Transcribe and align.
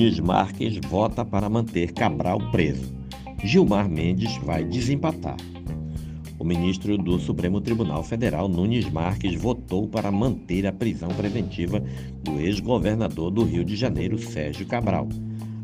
Nunes 0.00 0.18
Marques 0.18 0.78
vota 0.88 1.26
para 1.26 1.46
manter 1.50 1.92
Cabral 1.92 2.40
preso. 2.50 2.90
Gilmar 3.44 3.86
Mendes 3.86 4.34
vai 4.38 4.64
desempatar. 4.64 5.36
O 6.38 6.44
ministro 6.44 6.96
do 6.96 7.18
Supremo 7.18 7.60
Tribunal 7.60 8.02
Federal, 8.02 8.48
Nunes 8.48 8.88
Marques, 8.90 9.34
votou 9.34 9.86
para 9.86 10.10
manter 10.10 10.66
a 10.66 10.72
prisão 10.72 11.10
preventiva 11.10 11.84
do 12.24 12.40
ex-governador 12.40 13.30
do 13.30 13.44
Rio 13.44 13.62
de 13.62 13.76
Janeiro, 13.76 14.18
Sérgio 14.18 14.64
Cabral. 14.64 15.06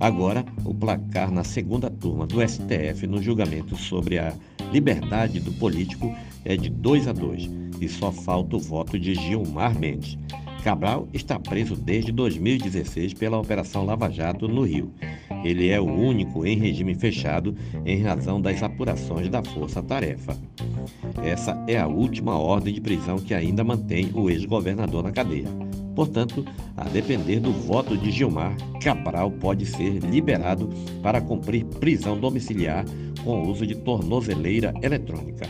Agora, 0.00 0.44
o 0.64 0.74
placar 0.74 1.30
na 1.30 1.44
segunda 1.44 1.88
turma 1.88 2.26
do 2.26 2.40
STF 2.42 3.06
no 3.06 3.22
julgamento 3.22 3.76
sobre 3.76 4.18
a 4.18 4.34
liberdade 4.72 5.38
do 5.38 5.52
político 5.52 6.12
é 6.44 6.56
de 6.56 6.70
2 6.70 7.06
a 7.06 7.12
2 7.12 7.50
e 7.80 7.88
só 7.88 8.10
falta 8.10 8.56
o 8.56 8.60
voto 8.60 8.98
de 8.98 9.14
Gilmar 9.14 9.78
Mendes. 9.78 10.18
Cabral 10.64 11.06
está 11.12 11.38
preso 11.38 11.76
desde 11.76 12.10
2016 12.10 13.12
pela 13.12 13.38
Operação 13.38 13.84
Lava 13.84 14.10
Jato 14.10 14.48
no 14.48 14.62
Rio. 14.62 14.90
Ele 15.44 15.68
é 15.68 15.78
o 15.78 15.84
único 15.84 16.46
em 16.46 16.56
regime 16.56 16.94
fechado 16.94 17.54
em 17.84 18.00
razão 18.00 18.40
das 18.40 18.62
apurações 18.62 19.28
da 19.28 19.44
Força 19.44 19.82
Tarefa. 19.82 20.34
Essa 21.22 21.62
é 21.68 21.78
a 21.78 21.86
última 21.86 22.38
ordem 22.38 22.72
de 22.72 22.80
prisão 22.80 23.18
que 23.18 23.34
ainda 23.34 23.62
mantém 23.62 24.10
o 24.14 24.30
ex-governador 24.30 25.02
na 25.02 25.12
cadeia. 25.12 25.48
Portanto, 25.94 26.42
a 26.74 26.84
depender 26.84 27.40
do 27.40 27.52
voto 27.52 27.94
de 27.94 28.10
Gilmar, 28.10 28.56
Cabral 28.82 29.30
pode 29.32 29.66
ser 29.66 29.98
liberado 29.98 30.70
para 31.02 31.20
cumprir 31.20 31.66
prisão 31.66 32.18
domiciliar 32.18 32.86
com 33.22 33.42
uso 33.50 33.66
de 33.66 33.74
tornozeleira 33.74 34.72
eletrônica 34.82 35.46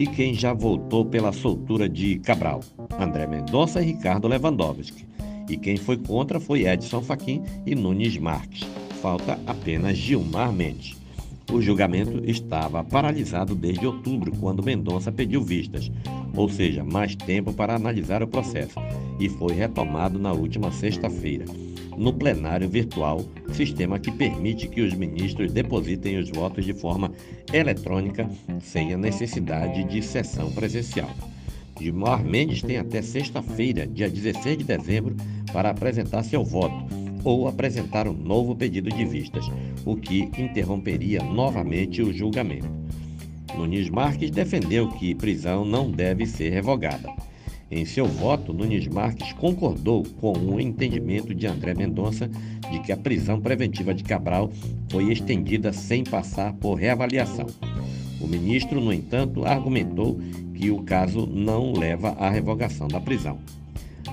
e 0.00 0.06
quem 0.06 0.32
já 0.32 0.54
voltou 0.54 1.04
pela 1.04 1.30
soltura 1.30 1.86
de 1.86 2.18
Cabral, 2.20 2.60
André 3.00 3.26
Mendonça 3.26 3.82
e 3.82 3.86
Ricardo 3.86 4.28
Lewandowski. 4.28 5.06
E 5.48 5.56
quem 5.56 5.76
foi 5.76 5.96
contra 5.96 6.38
foi 6.38 6.66
Edson 6.66 7.02
Fachin 7.02 7.42
e 7.66 7.74
Nunes 7.74 8.16
Marques. 8.18 8.68
Falta 9.00 9.38
apenas 9.46 9.96
Gilmar 9.96 10.52
Mendes. 10.52 10.96
O 11.50 11.60
julgamento 11.60 12.22
estava 12.30 12.84
paralisado 12.84 13.56
desde 13.56 13.86
outubro, 13.86 14.30
quando 14.36 14.62
Mendonça 14.62 15.10
pediu 15.10 15.42
vistas, 15.42 15.90
ou 16.36 16.48
seja, 16.48 16.84
mais 16.84 17.16
tempo 17.16 17.52
para 17.52 17.74
analisar 17.74 18.22
o 18.22 18.28
processo, 18.28 18.78
e 19.18 19.28
foi 19.28 19.54
retomado 19.54 20.16
na 20.16 20.32
última 20.32 20.70
sexta-feira 20.70 21.46
no 22.00 22.14
plenário 22.14 22.66
virtual, 22.66 23.22
sistema 23.52 23.98
que 23.98 24.10
permite 24.10 24.66
que 24.68 24.80
os 24.80 24.94
ministros 24.94 25.52
depositem 25.52 26.18
os 26.18 26.30
votos 26.30 26.64
de 26.64 26.72
forma 26.72 27.12
eletrônica 27.52 28.26
sem 28.58 28.94
a 28.94 28.96
necessidade 28.96 29.84
de 29.84 30.00
sessão 30.02 30.50
presencial. 30.50 31.10
Gilmar 31.80 32.22
Mendes 32.22 32.60
tem 32.60 32.76
até 32.76 33.00
sexta-feira, 33.00 33.86
dia 33.86 34.10
16 34.10 34.58
de 34.58 34.64
dezembro, 34.64 35.16
para 35.50 35.70
apresentar 35.70 36.22
seu 36.22 36.44
voto 36.44 36.84
ou 37.24 37.48
apresentar 37.48 38.06
um 38.06 38.12
novo 38.12 38.54
pedido 38.54 38.90
de 38.90 39.04
vistas, 39.06 39.46
o 39.84 39.96
que 39.96 40.30
interromperia 40.38 41.22
novamente 41.22 42.02
o 42.02 42.12
julgamento. 42.12 42.68
Nunes 43.56 43.88
Marques 43.88 44.30
defendeu 44.30 44.88
que 44.88 45.14
prisão 45.14 45.64
não 45.64 45.90
deve 45.90 46.26
ser 46.26 46.50
revogada. 46.50 47.08
Em 47.70 47.84
seu 47.84 48.06
voto, 48.06 48.52
Nunes 48.52 48.86
Marques 48.86 49.32
concordou 49.32 50.04
com 50.20 50.32
o 50.32 50.60
entendimento 50.60 51.34
de 51.34 51.46
André 51.46 51.72
Mendonça 51.72 52.28
de 52.70 52.80
que 52.80 52.92
a 52.92 52.96
prisão 52.96 53.40
preventiva 53.40 53.94
de 53.94 54.04
Cabral 54.04 54.50
foi 54.90 55.12
estendida 55.12 55.72
sem 55.72 56.04
passar 56.04 56.52
por 56.54 56.74
reavaliação. 56.74 57.46
O 58.20 58.26
ministro, 58.26 58.80
no 58.80 58.92
entanto, 58.92 59.44
argumentou 59.44 60.20
que 60.54 60.70
o 60.70 60.82
caso 60.82 61.26
não 61.26 61.72
leva 61.72 62.10
à 62.10 62.28
revogação 62.28 62.86
da 62.86 63.00
prisão. 63.00 63.38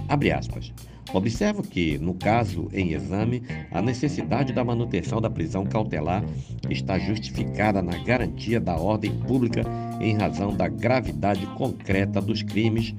Abre 0.07 0.31
aspas. 0.31 0.71
Observo 1.13 1.63
que, 1.63 1.97
no 1.97 2.13
caso 2.13 2.67
em 2.73 2.93
exame, 2.93 3.41
a 3.71 3.81
necessidade 3.81 4.51
da 4.51 4.63
manutenção 4.63 5.21
da 5.21 5.29
prisão 5.29 5.65
cautelar 5.65 6.23
está 6.69 6.99
justificada 6.99 7.81
na 7.81 7.97
garantia 8.03 8.59
da 8.59 8.75
ordem 8.75 9.11
pública 9.19 9.63
em 10.01 10.17
razão 10.17 10.53
da 10.55 10.67
gravidade 10.67 11.45
concreta 11.57 12.21
dos 12.21 12.43
crimes 12.43 12.93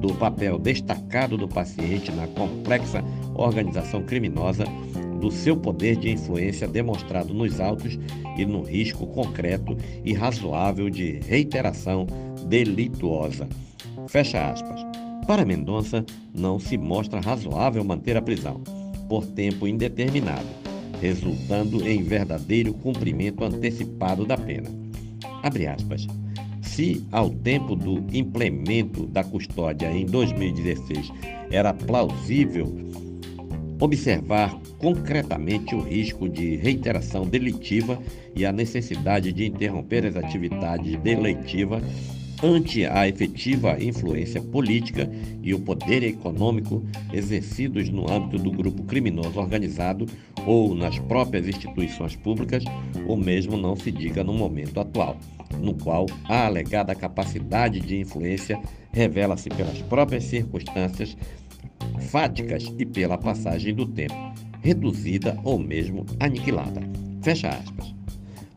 do 0.00 0.14
papel 0.14 0.58
destacado 0.58 1.36
do 1.36 1.46
paciente 1.46 2.10
na 2.10 2.26
complexa 2.26 3.04
organização 3.34 4.02
criminosa, 4.02 4.64
do 5.20 5.30
seu 5.30 5.56
poder 5.56 5.96
de 5.96 6.10
influência 6.10 6.66
demonstrado 6.66 7.32
nos 7.32 7.60
autos 7.60 7.96
e 8.36 8.44
no 8.44 8.62
risco 8.62 9.06
concreto 9.06 9.76
e 10.04 10.12
razoável 10.12 10.90
de 10.90 11.20
reiteração 11.26 12.06
delituosa. 12.48 13.48
Fecha 14.08 14.50
aspas. 14.50 14.84
Para 15.26 15.44
Mendonça, 15.44 16.04
não 16.34 16.58
se 16.58 16.76
mostra 16.76 17.20
razoável 17.20 17.84
manter 17.84 18.16
a 18.16 18.22
prisão 18.22 18.60
por 19.08 19.24
tempo 19.24 19.68
indeterminado, 19.68 20.48
resultando 21.00 21.86
em 21.86 22.02
verdadeiro 22.02 22.74
cumprimento 22.74 23.44
antecipado 23.44 24.24
da 24.26 24.36
pena. 24.36 24.68
Abre 25.42 25.66
aspas. 25.66 26.06
Se, 26.62 27.04
ao 27.12 27.28
tempo 27.30 27.76
do 27.76 28.04
implemento 28.16 29.06
da 29.06 29.22
custódia 29.22 29.90
em 29.92 30.06
2016, 30.06 31.12
era 31.50 31.74
plausível 31.74 32.74
observar 33.82 34.56
concretamente 34.78 35.74
o 35.74 35.80
risco 35.80 36.28
de 36.28 36.54
reiteração 36.54 37.26
delitiva 37.26 38.00
e 38.34 38.46
a 38.46 38.52
necessidade 38.52 39.32
de 39.32 39.44
interromper 39.44 40.06
as 40.06 40.14
atividades 40.14 40.96
deleitivas 41.00 41.82
ante 42.44 42.86
a 42.86 43.08
efetiva 43.08 43.82
influência 43.82 44.40
política 44.40 45.10
e 45.42 45.52
o 45.52 45.60
poder 45.60 46.04
econômico 46.04 46.84
exercidos 47.12 47.88
no 47.88 48.08
âmbito 48.08 48.40
do 48.40 48.52
grupo 48.52 48.84
criminoso 48.84 49.40
organizado 49.40 50.06
ou 50.46 50.76
nas 50.76 50.96
próprias 51.00 51.48
instituições 51.48 52.14
públicas, 52.14 52.64
o 53.06 53.16
mesmo 53.16 53.56
não 53.56 53.74
se 53.74 53.90
diga 53.90 54.22
no 54.22 54.32
momento 54.32 54.78
atual 54.78 55.18
no 55.60 55.74
qual 55.74 56.06
a 56.24 56.46
alegada 56.46 56.94
capacidade 56.94 57.80
de 57.80 57.98
influência 57.98 58.60
revela-se 58.92 59.48
pelas 59.50 59.78
próprias 59.82 60.24
circunstâncias 60.24 61.16
fáticas 62.10 62.72
e 62.78 62.84
pela 62.84 63.16
passagem 63.16 63.74
do 63.74 63.86
tempo, 63.86 64.14
reduzida 64.62 65.38
ou 65.44 65.58
mesmo 65.58 66.04
aniquilada. 66.20 66.80
Fecha 67.22 67.48
aspas. 67.48 67.94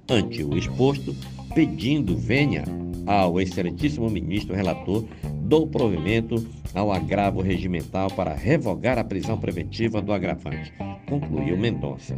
Ante 0.09 0.43
o 0.43 0.57
exposto, 0.57 1.15
pedindo 1.53 2.15
venha 2.17 2.63
ao 3.05 3.39
excelentíssimo 3.39 4.09
ministro 4.09 4.55
relator 4.55 5.05
do 5.43 5.67
provimento 5.67 6.45
ao 6.73 6.91
agravo 6.91 7.41
regimental 7.41 8.09
para 8.11 8.33
revogar 8.33 8.97
a 8.97 9.03
prisão 9.03 9.37
preventiva 9.37 10.01
do 10.01 10.11
agravante, 10.11 10.73
concluiu 11.07 11.57
Mendonça. 11.57 12.15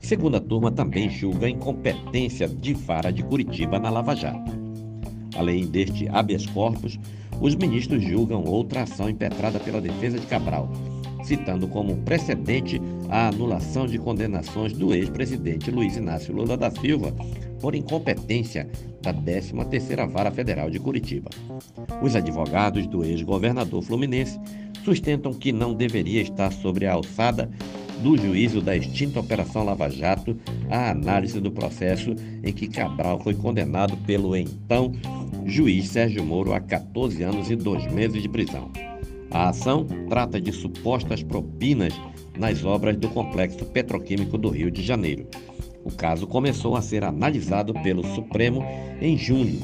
Segunda 0.00 0.40
turma 0.40 0.72
também 0.72 1.08
julga 1.08 1.48
incompetência 1.48 2.48
de 2.48 2.74
vara 2.74 3.12
de 3.12 3.22
Curitiba 3.22 3.78
na 3.78 3.90
Lava 3.90 4.16
Jato. 4.16 4.50
Além 5.36 5.66
deste 5.66 6.08
habeas 6.08 6.46
corpus, 6.46 6.98
os 7.40 7.54
ministros 7.54 8.02
julgam 8.02 8.44
outra 8.44 8.82
ação 8.82 9.08
impetrada 9.08 9.58
pela 9.60 9.80
defesa 9.80 10.18
de 10.18 10.26
Cabral, 10.26 10.70
citando 11.22 11.68
como 11.68 11.96
precedente 11.98 12.80
a 13.08 13.28
anulação 13.28 13.86
de 13.86 13.98
condenações 13.98 14.72
do 14.72 14.94
ex-presidente 14.94 15.70
Luiz 15.70 15.96
Inácio 15.96 16.34
Lula 16.34 16.56
da 16.56 16.70
Silva 16.70 17.14
por 17.60 17.74
incompetência 17.74 18.68
da 19.02 19.12
13ª 19.12 20.08
Vara 20.08 20.30
Federal 20.30 20.70
de 20.70 20.78
Curitiba. 20.78 21.30
Os 22.02 22.16
advogados 22.16 22.86
do 22.86 23.04
ex-governador 23.04 23.82
fluminense 23.82 24.38
sustentam 24.84 25.32
que 25.34 25.52
não 25.52 25.74
deveria 25.74 26.22
estar 26.22 26.52
sobre 26.52 26.86
a 26.86 26.94
alçada 26.94 27.50
do 28.02 28.16
juízo 28.16 28.62
da 28.62 28.74
extinta 28.74 29.20
Operação 29.20 29.64
Lava 29.64 29.90
Jato 29.90 30.36
a 30.70 30.90
análise 30.90 31.38
do 31.38 31.50
processo 31.50 32.14
em 32.42 32.52
que 32.52 32.66
Cabral 32.66 33.20
foi 33.20 33.34
condenado 33.34 33.96
pelo 33.98 34.34
então 34.34 34.92
juiz 35.46 35.88
Sérgio 35.88 36.24
Moro 36.24 36.52
a 36.52 36.60
14 36.60 37.22
anos 37.22 37.50
e 37.50 37.56
2 37.56 37.92
meses 37.92 38.22
de 38.22 38.28
prisão. 38.28 38.70
A 39.30 39.48
ação 39.48 39.86
trata 40.08 40.40
de 40.40 40.52
supostas 40.52 41.22
propinas 41.22 41.94
nas 42.38 42.64
obras 42.64 42.96
do 42.96 43.08
complexo 43.08 43.64
petroquímico 43.66 44.36
do 44.36 44.48
Rio 44.48 44.70
de 44.70 44.82
Janeiro. 44.82 45.26
O 45.84 45.90
caso 45.90 46.26
começou 46.26 46.76
a 46.76 46.82
ser 46.82 47.04
analisado 47.04 47.72
pelo 47.74 48.04
Supremo 48.14 48.64
em 49.00 49.16
junho, 49.16 49.60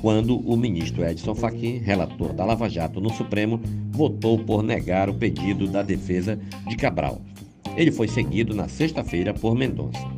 quando 0.00 0.38
o 0.38 0.56
ministro 0.56 1.04
Edson 1.04 1.34
Fachin, 1.34 1.78
relator 1.78 2.32
da 2.32 2.44
Lava 2.44 2.68
Jato 2.68 3.00
no 3.00 3.10
Supremo, 3.10 3.60
votou 3.90 4.38
por 4.38 4.62
negar 4.62 5.08
o 5.08 5.14
pedido 5.14 5.66
da 5.66 5.82
defesa 5.82 6.38
de 6.68 6.76
Cabral. 6.76 7.20
Ele 7.76 7.90
foi 7.90 8.08
seguido 8.08 8.54
na 8.54 8.68
sexta-feira 8.68 9.32
por 9.32 9.54
Mendonça. 9.54 10.15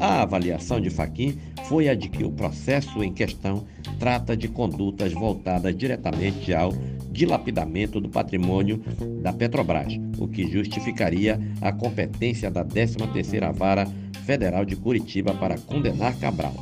A 0.00 0.22
avaliação 0.22 0.80
de 0.80 0.88
Fachin 0.88 1.36
foi 1.68 1.86
a 1.86 1.94
de 1.94 2.08
que 2.08 2.24
o 2.24 2.32
processo 2.32 3.04
em 3.04 3.12
questão 3.12 3.66
trata 3.98 4.34
de 4.34 4.48
condutas 4.48 5.12
voltadas 5.12 5.76
diretamente 5.76 6.54
ao 6.54 6.72
dilapidamento 7.12 8.00
do 8.00 8.08
patrimônio 8.08 8.82
da 9.22 9.30
Petrobras, 9.30 10.00
o 10.18 10.26
que 10.26 10.50
justificaria 10.50 11.38
a 11.60 11.70
competência 11.70 12.50
da 12.50 12.64
13ª 12.64 13.52
Vara 13.52 13.86
Federal 14.24 14.64
de 14.64 14.74
Curitiba 14.74 15.34
para 15.34 15.58
condenar 15.58 16.18
Cabral. 16.18 16.54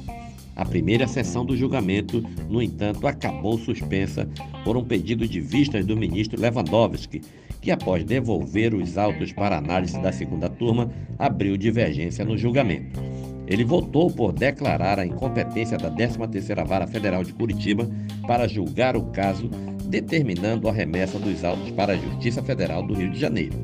A 0.56 0.64
primeira 0.64 1.06
sessão 1.06 1.44
do 1.44 1.56
julgamento, 1.56 2.20
no 2.50 2.61
entanto, 2.61 3.06
acabou 3.06 3.56
suspensa 3.56 4.29
por 4.64 4.76
um 4.76 4.82
pedido 4.82 5.29
de 5.29 5.40
vistas 5.40 5.87
do 5.87 5.96
ministro 5.96 6.40
Lewandowski, 6.40 7.20
que, 7.61 7.70
após 7.70 8.02
devolver 8.02 8.75
os 8.75 8.99
autos 8.99 9.31
para 9.31 9.56
análise 9.56 10.00
da 10.02 10.11
segunda 10.11 10.49
turma, 10.49 10.90
abriu 11.17 11.56
divergência 11.56 12.25
no 12.25 12.37
julgamento. 12.37 13.07
Ele 13.49 13.65
votou 13.65 14.11
por 14.11 14.33
declarar 14.33 14.99
a 14.99 15.06
incompetência 15.06 15.79
da 15.79 15.91
13ª 15.91 16.67
Vara 16.67 16.87
Federal 16.87 17.25
de 17.25 17.33
Curitiba 17.33 17.89
para 18.27 18.47
julgar 18.47 18.95
o 18.95 19.06
caso, 19.06 19.49
determinando 19.87 20.69
a 20.69 20.73
remessa 20.73 21.19
dos 21.19 21.43
autos 21.43 21.71
para 21.71 21.95
a 21.95 21.97
Justiça 21.97 22.43
Federal 22.43 22.87
do 22.87 22.93
Rio 22.93 23.11
de 23.11 23.19
Janeiro. 23.19 23.56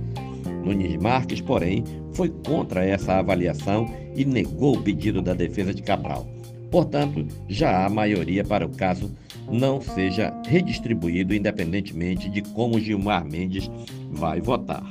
Nunes 0.64 0.96
Marques, 0.96 1.42
porém, 1.42 1.84
foi 2.14 2.30
contra 2.46 2.82
essa 2.82 3.18
avaliação 3.18 3.86
e 4.16 4.24
negou 4.24 4.76
o 4.76 4.82
pedido 4.82 5.20
da 5.20 5.34
defesa 5.34 5.74
de 5.74 5.82
Cabral. 5.82 6.26
Portanto, 6.70 7.26
já 7.46 7.84
há 7.84 7.90
maioria 7.90 8.42
para 8.42 8.64
o 8.64 8.70
caso 8.70 9.14
não 9.50 9.82
seja 9.82 10.32
redistribuído, 10.46 11.34
independentemente 11.34 12.30
de 12.30 12.40
como 12.40 12.80
Gilmar 12.80 13.24
Mendes 13.24 13.70
vai 14.10 14.40
votar. 14.40 14.82